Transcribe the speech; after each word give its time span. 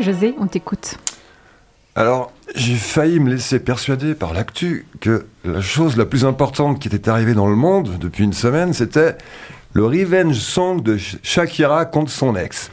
José, 0.00 0.34
on 0.38 0.46
t'écoute. 0.46 0.98
Alors, 1.94 2.32
j'ai 2.54 2.76
failli 2.76 3.18
me 3.18 3.30
laisser 3.30 3.58
persuader 3.58 4.14
par 4.14 4.32
l'actu 4.32 4.86
que 5.00 5.26
la 5.44 5.60
chose 5.60 5.96
la 5.96 6.06
plus 6.06 6.24
importante 6.24 6.78
qui 6.78 6.88
était 6.88 7.08
arrivée 7.08 7.34
dans 7.34 7.48
le 7.48 7.56
monde 7.56 7.98
depuis 7.98 8.22
une 8.22 8.32
semaine, 8.32 8.72
c'était 8.72 9.16
le 9.72 9.84
revenge 9.84 10.36
song 10.36 10.80
de 10.80 10.96
Shakira 10.96 11.84
contre 11.84 12.10
son 12.10 12.36
ex. 12.36 12.70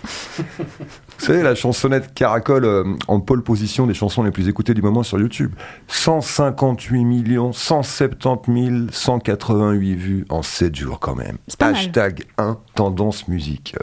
Vous 1.18 1.26
savez, 1.26 1.42
la 1.42 1.56
chansonnette 1.56 2.14
caracole 2.14 2.66
euh, 2.66 2.84
en 3.08 3.20
pole 3.20 3.42
position 3.42 3.88
des 3.88 3.94
chansons 3.94 4.22
les 4.22 4.32
plus 4.32 4.48
écoutées 4.48 4.74
du 4.74 4.82
moment 4.82 5.02
sur 5.02 5.20
YouTube. 5.20 5.54
158 5.88 7.06
millions, 7.06 7.54
170 7.54 8.68
000, 8.68 8.76
188 8.92 9.96
vues 9.96 10.26
en 10.30 10.44
7 10.44 10.76
jours 10.76 11.00
quand 11.00 11.16
même. 11.16 11.38
Hashtag 11.60 12.26
1 12.38 12.58
tendance 12.76 13.28
musique. 13.28 13.76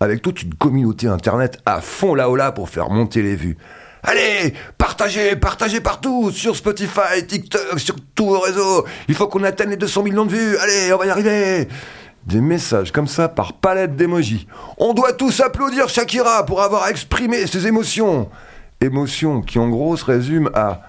Avec 0.00 0.22
toute 0.22 0.42
une 0.42 0.54
communauté 0.54 1.06
internet 1.06 1.58
à 1.66 1.80
fond 1.80 2.14
là 2.14 2.30
haut 2.30 2.36
là 2.36 2.52
pour 2.52 2.68
faire 2.68 2.88
monter 2.90 3.22
les 3.22 3.36
vues. 3.36 3.58
Allez, 4.02 4.54
partagez, 4.78 5.36
partagez 5.36 5.80
partout, 5.80 6.30
sur 6.30 6.56
Spotify, 6.56 7.26
TikTok, 7.26 7.78
sur 7.78 7.96
tous 8.14 8.28
vos 8.28 8.40
réseaux. 8.40 8.86
Il 9.08 9.14
faut 9.14 9.28
qu'on 9.28 9.44
atteigne 9.44 9.70
les 9.70 9.76
200 9.76 10.02
millions 10.02 10.24
de 10.24 10.30
vues. 10.30 10.56
Allez, 10.56 10.92
on 10.94 10.96
va 10.96 11.06
y 11.06 11.10
arriver 11.10 11.68
des 12.26 12.40
messages 12.40 12.92
comme 12.92 13.06
ça 13.06 13.28
par 13.28 13.54
palette 13.54 13.96
d'émojis. 13.96 14.46
On 14.78 14.94
doit 14.94 15.12
tous 15.12 15.40
applaudir 15.40 15.88
Shakira 15.88 16.44
pour 16.46 16.62
avoir 16.62 16.88
exprimé 16.88 17.46
ses 17.46 17.66
émotions. 17.66 18.30
Émotions 18.80 19.42
qui 19.42 19.58
en 19.58 19.68
gros 19.68 19.96
se 19.96 20.04
résument 20.04 20.50
à 20.54 20.82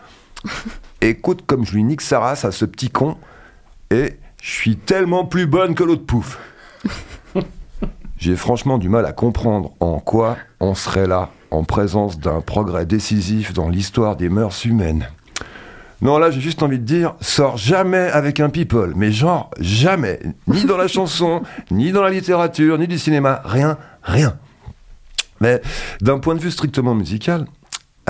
Écoute 1.01 1.43
comme 1.45 1.65
je 1.65 1.73
lui 1.73 1.83
nique 1.83 2.01
sa 2.01 2.19
race 2.19 2.45
à 2.45 2.51
ce 2.51 2.65
petit 2.65 2.89
con 2.89 3.17
et 3.89 4.17
je 4.41 4.51
suis 4.51 4.77
tellement 4.77 5.25
plus 5.25 5.47
bonne 5.47 5.75
que 5.75 5.83
l'autre 5.83 6.05
pouf. 6.05 6.37
J'ai 8.21 8.35
franchement 8.35 8.77
du 8.77 8.87
mal 8.87 9.07
à 9.07 9.13
comprendre 9.13 9.71
en 9.79 9.99
quoi 9.99 10.37
on 10.59 10.75
serait 10.75 11.07
là 11.07 11.31
en 11.49 11.63
présence 11.63 12.19
d'un 12.19 12.39
progrès 12.39 12.85
décisif 12.85 13.51
dans 13.51 13.67
l'histoire 13.67 14.15
des 14.15 14.29
mœurs 14.29 14.63
humaines. 14.63 15.07
Non, 16.03 16.19
là, 16.19 16.29
j'ai 16.29 16.39
juste 16.39 16.61
envie 16.61 16.77
de 16.77 16.83
dire, 16.83 17.15
sors 17.19 17.57
jamais 17.57 17.97
avec 18.11 18.39
un 18.39 18.51
people. 18.51 18.93
Mais 18.95 19.11
genre, 19.11 19.49
jamais. 19.59 20.19
Ni 20.45 20.65
dans 20.65 20.77
la 20.77 20.87
chanson, 20.87 21.41
ni 21.71 21.91
dans 21.91 22.03
la 22.03 22.11
littérature, 22.11 22.77
ni 22.77 22.87
du 22.87 22.99
cinéma. 22.99 23.41
Rien, 23.43 23.79
rien. 24.03 24.37
Mais 25.39 25.59
d'un 25.99 26.19
point 26.19 26.35
de 26.35 26.41
vue 26.41 26.51
strictement 26.51 26.93
musical, 26.93 27.47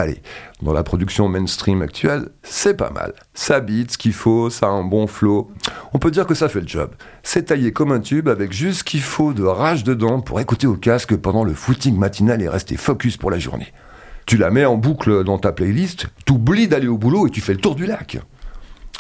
allez, 0.01 0.21
dans 0.61 0.73
la 0.73 0.83
production 0.83 1.27
mainstream 1.27 1.81
actuelle, 1.81 2.29
c'est 2.43 2.75
pas 2.75 2.89
mal. 2.89 3.13
Ça 3.33 3.59
beat 3.59 3.91
ce 3.91 3.97
qu'il 3.97 4.13
faut, 4.13 4.49
ça 4.49 4.67
a 4.67 4.69
un 4.69 4.83
bon 4.83 5.07
flow. 5.07 5.49
On 5.93 5.99
peut 5.99 6.11
dire 6.11 6.27
que 6.27 6.35
ça 6.35 6.49
fait 6.49 6.61
le 6.61 6.67
job. 6.67 6.91
C'est 7.23 7.45
taillé 7.45 7.71
comme 7.71 7.91
un 7.91 7.99
tube 7.99 8.27
avec 8.27 8.51
juste 8.51 8.79
ce 8.79 8.83
qu'il 8.83 9.01
faut 9.01 9.33
de 9.33 9.43
rage 9.43 9.83
dedans 9.83 10.21
pour 10.21 10.39
écouter 10.39 10.67
au 10.67 10.75
casque 10.75 11.15
pendant 11.15 11.43
le 11.43 11.53
footing 11.53 11.97
matinal 11.97 12.41
et 12.41 12.49
rester 12.49 12.77
focus 12.77 13.17
pour 13.17 13.31
la 13.31 13.39
journée 13.39 13.71
tu 14.25 14.37
la 14.37 14.49
mets 14.49 14.65
en 14.65 14.77
boucle 14.77 15.23
dans 15.23 15.37
ta 15.37 15.51
playlist, 15.51 16.07
t'oublies 16.25 16.67
d'aller 16.67 16.87
au 16.87 16.97
boulot 16.97 17.27
et 17.27 17.29
tu 17.29 17.41
fais 17.41 17.53
le 17.53 17.59
tour 17.59 17.75
du 17.75 17.85
lac. 17.85 18.17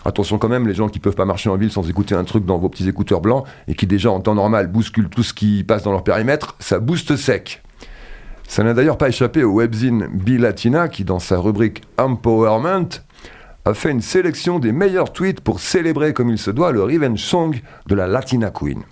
Attention 0.03 0.37
quand 0.37 0.49
même, 0.49 0.67
les 0.67 0.73
gens 0.73 0.89
qui 0.89 0.99
peuvent 0.99 1.15
pas 1.15 1.25
marcher 1.25 1.49
en 1.49 1.57
ville 1.57 1.71
sans 1.71 1.87
écouter 1.89 2.15
un 2.15 2.23
truc 2.23 2.45
dans 2.45 2.57
vos 2.57 2.69
petits 2.69 2.89
écouteurs 2.89 3.21
blancs 3.21 3.45
et 3.67 3.75
qui 3.75 3.87
déjà 3.87 4.11
en 4.11 4.19
temps 4.19 4.35
normal 4.35 4.67
bousculent 4.67 5.09
tout 5.09 5.23
ce 5.23 5.33
qui 5.33 5.63
passe 5.63 5.83
dans 5.83 5.91
leur 5.91 6.03
périmètre, 6.03 6.55
ça 6.59 6.79
booste 6.79 7.15
sec. 7.15 7.61
Ça 8.51 8.65
n'a 8.65 8.73
d'ailleurs 8.73 8.97
pas 8.97 9.07
échappé 9.07 9.45
au 9.45 9.53
webzine 9.53 10.07
Bilatina 10.07 10.89
qui, 10.89 11.05
dans 11.05 11.19
sa 11.19 11.37
rubrique 11.37 11.83
Empowerment, 11.97 12.89
a 13.63 13.73
fait 13.73 13.91
une 13.91 14.01
sélection 14.01 14.59
des 14.59 14.73
meilleurs 14.73 15.13
tweets 15.13 15.39
pour 15.39 15.61
célébrer 15.61 16.11
comme 16.11 16.29
il 16.29 16.37
se 16.37 16.51
doit 16.51 16.73
le 16.73 16.83
revenge 16.83 17.21
song 17.21 17.61
de 17.87 17.95
la 17.95 18.07
Latina 18.07 18.51
Queen. 18.51 18.83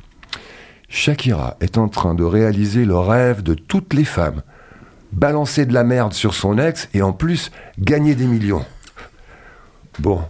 Shakira 0.88 1.58
est 1.60 1.78
en 1.78 1.90
train 1.90 2.16
de 2.16 2.24
réaliser 2.24 2.86
le 2.86 2.98
rêve 2.98 3.44
de 3.44 3.54
toutes 3.54 3.94
les 3.94 4.06
femmes 4.06 4.44
balancer 5.12 5.66
de 5.66 5.74
la 5.74 5.84
merde 5.84 6.14
sur 6.14 6.36
son 6.36 6.58
ex 6.58 6.88
et 6.94 7.02
en 7.02 7.12
plus 7.12 7.52
gagner 7.80 8.16
des 8.16 8.28
millions. 8.28 8.64
Bon, 10.00 10.22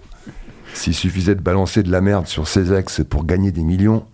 s'il 0.74 0.96
suffisait 0.96 1.36
de 1.36 1.42
balancer 1.42 1.84
de 1.84 1.92
la 1.92 2.02
merde 2.02 2.26
sur 2.26 2.48
ses 2.48 2.74
ex 2.74 3.04
pour 3.08 3.26
gagner 3.26 3.52
des 3.52 3.64
millions, 3.64 4.08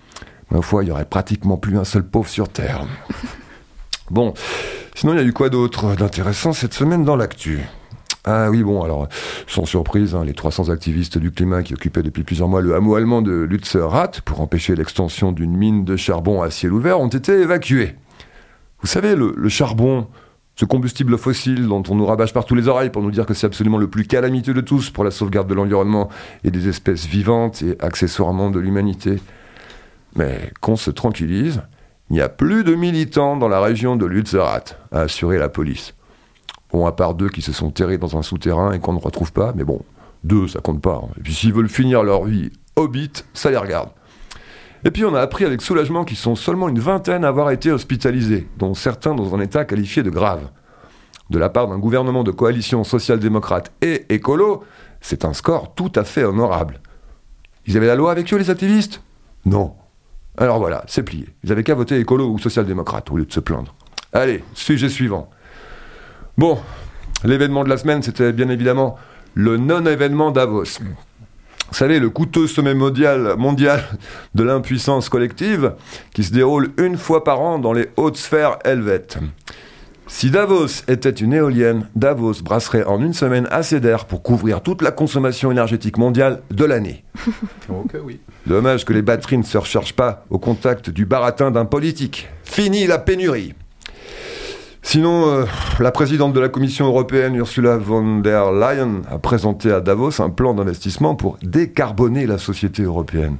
ma 0.52 0.62
foi, 0.62 0.84
il 0.84 0.88
y 0.90 0.92
aurait 0.92 1.06
pratiquement 1.06 1.56
plus 1.56 1.78
un 1.78 1.86
seul 1.86 2.04
pauvre 2.04 2.28
sur 2.28 2.50
Terre. 2.50 2.86
Bon, 4.12 4.36
sinon 4.96 5.14
il 5.14 5.18
y 5.18 5.22
a 5.22 5.26
eu 5.26 5.34
quoi 5.34 5.50
d'autre 5.50 5.96
d'intéressant 5.96 6.54
cette 6.54 6.74
semaine 6.74 7.04
dans 7.04 7.16
l'actu? 7.16 7.60
Ah 8.28 8.50
oui, 8.50 8.64
bon, 8.64 8.82
alors, 8.82 9.08
sans 9.46 9.66
surprise, 9.66 10.16
hein, 10.16 10.26
les 10.26 10.34
300 10.34 10.70
activistes 10.70 11.20
du 11.20 11.32
climat 11.32 11.62
qui 11.62 11.76
occupaient 11.76 12.02
depuis 12.02 12.24
plusieurs 12.24 12.48
mois 12.48 12.62
le 12.62 12.74
hameau 12.74 12.96
allemand 12.96 13.22
de 13.22 13.44
Lutzerat 13.44 14.14
pour 14.26 14.42
empêcher 14.42 14.76
l'extension 14.76 15.32
d'une 15.32 15.56
mine 15.56 15.86
de 15.86 15.96
charbon 15.96 16.42
à 16.42 16.50
ciel 16.50 16.74
ouvert 16.74 17.00
ont 17.00 17.08
été 17.08 17.34
évacués. 17.34 17.94
Vous 18.82 18.88
savez, 18.88 19.16
le 19.16 19.50
charbon, 19.50 20.08
ce 20.56 20.64
combustible 20.64 21.18
fossile 21.18 21.68
dont 21.68 21.84
on 21.90 21.96
nous 21.96 22.06
rabâche 22.06 22.32
partout 22.32 22.56
les 22.56 22.70
oreilles 22.70 22.90
pour 22.90 23.02
nous 23.02 23.12
dire 23.12 23.26
que 23.26 23.34
c'est 23.34 23.46
absolument 23.46 23.78
le 23.78 23.90
plus 23.90 24.08
calamiteux 24.08 24.54
de 24.54 24.62
tous 24.62 24.90
pour 24.90 25.04
la 25.04 25.12
sauvegarde 25.12 25.50
de 25.50 25.54
l'environnement 25.54 26.10
et 26.46 26.52
des 26.52 26.70
espèces 26.70 27.06
vivantes 27.06 27.62
et 27.62 27.76
accessoirement 27.82 28.50
de 28.50 28.60
l'humanité. 28.60 29.20
Mais 30.16 30.54
qu'on 30.62 30.78
se 30.78 30.92
tranquillise, 30.92 31.62
il 32.10 32.14
n'y 32.16 32.22
a 32.22 32.30
plus 32.30 32.64
de 32.64 32.76
militants 32.76 33.36
dans 33.38 33.48
la 33.48 33.60
région 33.60 33.96
de 33.96 34.06
Lutzerat, 34.06 34.64
a 34.92 35.02
assuré 35.02 35.38
la 35.38 35.50
police. 35.50 35.96
Bon, 36.72 36.86
à 36.86 36.92
part 36.92 37.16
deux 37.16 37.30
qui 37.30 37.42
se 37.42 37.54
sont 37.54 37.72
terrés 37.72 37.98
dans 37.98 38.18
un 38.18 38.22
souterrain 38.22 38.74
et 38.74 38.80
qu'on 38.80 38.94
ne 38.94 39.00
retrouve 39.00 39.32
pas, 39.32 39.54
mais 39.56 39.64
bon, 39.64 39.82
deux, 40.24 40.48
ça 40.48 40.60
compte 40.60 40.82
pas. 40.82 41.02
Hein. 41.04 41.10
Et 41.18 41.22
puis 41.22 41.34
s'ils 41.34 41.54
veulent 41.54 41.70
finir 41.70 42.04
leur 42.04 42.26
vie 42.26 42.52
hobbit, 42.76 43.12
ça 43.34 43.50
les 43.50 43.58
regarde. 43.58 43.90
Et 44.84 44.92
puis 44.92 45.04
on 45.04 45.16
a 45.16 45.22
appris 45.22 45.46
avec 45.46 45.62
soulagement 45.62 46.04
qu'ils 46.04 46.18
sont 46.18 46.36
seulement 46.36 46.70
une 46.70 46.80
vingtaine 46.80 47.26
à 47.26 47.30
avoir 47.30 47.50
été 47.50 47.72
hospitalisés, 47.72 48.48
dont 48.58 48.74
certains 48.76 49.16
dans 49.16 49.34
un 49.34 49.40
état 49.40 49.66
qualifié 49.66 50.04
de 50.04 50.12
grave. 50.12 50.50
De 51.32 51.40
la 51.40 51.50
part 51.50 51.68
d'un 51.68 51.80
gouvernement 51.80 52.24
de 52.24 52.32
coalition 52.32 52.84
social-démocrate 52.84 53.72
et 53.82 54.06
écolo, 54.14 54.64
c'est 55.02 55.26
un 55.26 55.34
score 55.34 55.74
tout 55.74 55.92
à 55.96 56.04
fait 56.04 56.24
honorable. 56.24 56.82
Ils 57.66 57.78
avaient 57.78 57.88
la 57.88 57.96
loi 57.96 58.12
avec 58.12 58.32
eux, 58.32 58.38
les 58.38 58.52
activistes? 58.52 59.02
Non. 59.46 59.74
Alors 60.38 60.60
voilà, 60.60 60.84
c'est 60.88 61.04
plié. 61.04 61.30
Ils 61.44 61.52
avaient 61.52 61.64
qu'à 61.64 61.76
voter 61.76 62.00
écolo 62.00 62.30
ou 62.30 62.40
social-démocrate 62.40 63.10
au 63.12 63.18
lieu 63.18 63.26
de 63.26 63.34
se 63.34 63.40
plaindre. 63.40 63.74
Allez, 64.12 64.44
sujet 64.54 64.90
suivant. 64.90 65.30
Bon, 66.38 66.60
l'événement 67.24 67.64
de 67.64 67.70
la 67.70 67.78
semaine, 67.78 68.04
c'était 68.04 68.34
bien 68.34 68.50
évidemment 68.50 68.98
le 69.34 69.58
non-événement 69.58 70.32
Davos. 70.32 70.80
Vous 71.70 71.74
savez, 71.74 72.00
le 72.00 72.10
coûteux 72.10 72.48
sommet 72.48 72.74
mondial, 72.74 73.36
mondial 73.38 73.84
de 74.36 74.44
l'impuissance 74.44 75.10
collective 75.10 75.74
qui 76.14 76.24
se 76.24 76.32
déroule 76.32 76.72
une 76.78 76.98
fois 76.98 77.24
par 77.24 77.42
an 77.42 77.58
dans 77.58 77.74
les 77.74 77.90
hautes 77.98 78.18
sphères 78.18 78.60
helvètes. 78.64 79.18
Si 80.08 80.30
Davos 80.30 80.84
était 80.88 81.10
une 81.10 81.34
éolienne, 81.34 81.88
Davos 81.96 82.44
brasserait 82.44 82.84
en 82.84 83.02
une 83.02 83.14
semaine 83.14 83.48
assez 83.50 83.80
d'air 83.80 84.06
pour 84.06 84.22
couvrir 84.22 84.62
toute 84.62 84.84
la 84.84 84.92
consommation 84.92 85.52
énergétique 85.52 85.98
mondiale 85.98 86.42
de 86.52 86.64
l'année. 86.64 87.04
oui. 88.04 88.20
Dommage 88.46 88.86
que 88.86 88.94
les 88.94 89.02
batteries 89.02 89.40
ne 89.40 89.44
se 89.44 89.58
rechargent 89.58 89.96
pas 89.96 90.24
au 90.30 90.38
contact 90.38 90.92
du 90.92 91.08
baratin 91.08 91.50
d'un 91.50 91.66
politique. 91.66 92.30
Fini 92.44 92.86
la 92.86 93.00
pénurie. 93.00 93.56
Sinon, 94.84 95.28
euh, 95.28 95.46
la 95.80 95.92
présidente 95.92 96.34
de 96.34 96.40
la 96.40 96.50
Commission 96.50 96.86
européenne, 96.86 97.34
Ursula 97.34 97.78
von 97.78 98.20
der 98.20 98.52
Leyen, 98.52 99.02
a 99.10 99.18
présenté 99.18 99.72
à 99.72 99.82
Davos 99.82 100.22
un 100.22 100.30
plan 100.30 100.54
d'investissement 100.54 101.16
pour 101.16 101.40
décarboner 101.42 102.28
la 102.28 102.38
société 102.38 102.84
européenne. 102.84 103.38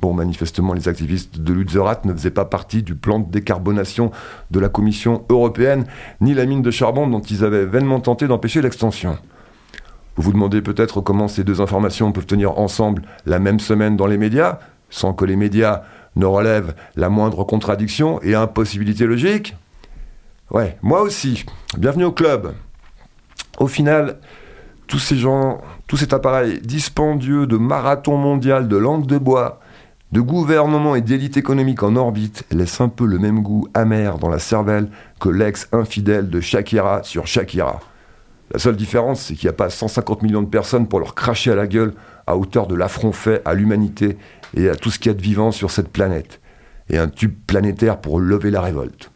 Bon, 0.00 0.14
manifestement, 0.14 0.74
les 0.74 0.88
activistes 0.88 1.40
de 1.40 1.52
Lutzerat 1.52 2.02
ne 2.04 2.12
faisaient 2.12 2.30
pas 2.30 2.44
partie 2.44 2.84
du 2.84 2.94
plan 2.94 3.18
de 3.18 3.28
décarbonation 3.30 4.12
de 4.52 4.60
la 4.60 4.68
Commission 4.68 5.24
européenne, 5.28 5.86
ni 6.20 6.34
la 6.34 6.46
mine 6.46 6.62
de 6.62 6.70
charbon 6.70 7.08
dont 7.08 7.20
ils 7.20 7.44
avaient 7.44 7.64
vainement 7.64 7.98
tenté 7.98 8.28
d'empêcher 8.28 8.62
l'extension. 8.62 9.18
Vous 10.14 10.22
vous 10.22 10.32
demandez 10.32 10.62
peut-être 10.62 11.00
comment 11.00 11.26
ces 11.26 11.42
deux 11.42 11.60
informations 11.60 12.12
peuvent 12.12 12.26
tenir 12.26 12.58
ensemble 12.58 13.02
la 13.26 13.40
même 13.40 13.58
semaine 13.58 13.96
dans 13.96 14.06
les 14.06 14.18
médias, 14.18 14.60
sans 14.88 15.14
que 15.14 15.24
les 15.24 15.36
médias 15.36 15.82
ne 16.14 16.26
relèvent 16.26 16.74
la 16.96 17.08
moindre 17.08 17.44
contradiction 17.44 18.20
et 18.22 18.34
impossibilité 18.34 19.06
logique 19.06 19.56
Ouais, 20.50 20.78
moi 20.80 21.02
aussi. 21.02 21.44
Bienvenue 21.76 22.04
au 22.04 22.12
club. 22.12 22.54
Au 23.58 23.66
final, 23.66 24.18
tous 24.86 24.98
ces 24.98 25.16
gens, 25.16 25.60
tout 25.86 25.96
cet 25.96 26.12
appareil 26.12 26.60
dispendieux 26.62 27.46
de 27.46 27.56
marathon 27.56 28.16
mondial 28.16 28.66
de 28.66 28.76
langue 28.76 29.06
de 29.06 29.18
bois, 29.18 29.60
de 30.12 30.20
gouvernement 30.22 30.94
et 30.94 31.02
d'élite 31.02 31.36
économique 31.36 31.82
en 31.82 31.94
orbite 31.94 32.44
laisse 32.50 32.80
un 32.80 32.88
peu 32.88 33.04
le 33.04 33.18
même 33.18 33.42
goût 33.42 33.68
amer 33.74 34.18
dans 34.18 34.30
la 34.30 34.38
cervelle 34.38 34.88
que 35.20 35.28
l'ex 35.28 35.68
infidèle 35.72 36.30
de 36.30 36.40
Shakira 36.40 37.02
sur 37.02 37.26
Shakira. 37.26 37.80
La 38.50 38.58
seule 38.58 38.76
différence, 38.76 39.20
c'est 39.20 39.34
qu'il 39.34 39.46
n'y 39.46 39.50
a 39.50 39.56
pas 39.56 39.68
150 39.68 40.22
millions 40.22 40.42
de 40.42 40.48
personnes 40.48 40.88
pour 40.88 41.00
leur 41.00 41.14
cracher 41.14 41.52
à 41.52 41.54
la 41.54 41.66
gueule 41.66 41.92
à 42.26 42.36
hauteur 42.36 42.66
de 42.66 42.74
l'affront 42.74 43.12
fait 43.12 43.42
à 43.44 43.52
l'humanité 43.52 44.16
et 44.56 44.70
à 44.70 44.76
tout 44.76 44.90
ce 44.90 44.98
qu'il 44.98 45.10
y 45.10 45.14
a 45.14 45.16
de 45.16 45.22
vivant 45.22 45.52
sur 45.52 45.70
cette 45.70 45.88
planète. 45.88 46.40
Et 46.88 46.96
un 46.96 47.08
tube 47.08 47.34
planétaire 47.46 48.00
pour 48.00 48.18
lever 48.18 48.50
la 48.50 48.62
révolte. 48.62 49.10